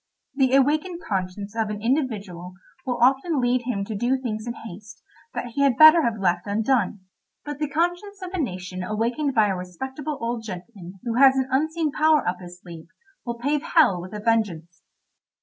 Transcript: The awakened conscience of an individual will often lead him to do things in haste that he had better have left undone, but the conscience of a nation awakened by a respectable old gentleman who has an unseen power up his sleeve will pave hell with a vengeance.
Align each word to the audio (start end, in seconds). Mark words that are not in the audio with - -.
The 0.33 0.55
awakened 0.55 0.99
conscience 1.07 1.55
of 1.55 1.69
an 1.69 1.79
individual 1.79 2.53
will 2.87 2.97
often 2.99 3.39
lead 3.39 3.65
him 3.65 3.85
to 3.85 3.93
do 3.93 4.17
things 4.17 4.47
in 4.47 4.53
haste 4.53 5.03
that 5.35 5.49
he 5.53 5.61
had 5.61 5.77
better 5.77 6.01
have 6.01 6.17
left 6.19 6.47
undone, 6.47 7.01
but 7.45 7.59
the 7.59 7.69
conscience 7.69 8.19
of 8.23 8.31
a 8.33 8.39
nation 8.41 8.81
awakened 8.81 9.35
by 9.35 9.45
a 9.49 9.55
respectable 9.55 10.17
old 10.19 10.43
gentleman 10.43 10.99
who 11.03 11.17
has 11.17 11.35
an 11.35 11.47
unseen 11.51 11.91
power 11.91 12.27
up 12.27 12.39
his 12.39 12.59
sleeve 12.61 12.87
will 13.27 13.37
pave 13.37 13.61
hell 13.61 14.01
with 14.01 14.15
a 14.15 14.19
vengeance. 14.19 14.81